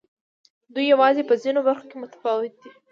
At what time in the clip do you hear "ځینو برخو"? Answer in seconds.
1.43-1.85